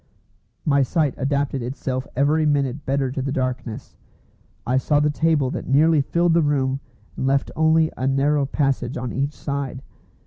My 0.65 0.81
sight 0.81 1.13
adapted 1.15 1.61
itself 1.61 2.07
every 2.15 2.43
minute 2.43 2.87
better 2.87 3.11
to 3.11 3.21
the 3.21 3.31
darkness. 3.31 3.97
I 4.65 4.77
saw 4.79 4.99
the 4.99 5.11
table 5.11 5.51
that 5.51 5.67
nearly 5.67 6.01
filled 6.01 6.33
the 6.33 6.41
room, 6.41 6.79
and 7.15 7.27
left 7.27 7.51
only 7.55 7.91
a 7.95 8.07
narrow 8.07 8.47
passage 8.47 8.97
on 8.97 9.13
each 9.13 9.33
side. 9.37 9.83